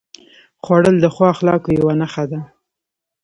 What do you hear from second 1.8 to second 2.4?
نښه ده